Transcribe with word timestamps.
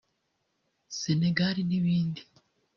Sénégal 0.99 1.55
n’ibindi 1.67 2.21